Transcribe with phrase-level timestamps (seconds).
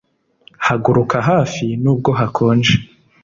[0.65, 2.73] haguruka hafi nubwo hakonje